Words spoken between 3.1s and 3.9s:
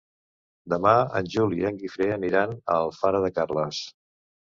de Carles.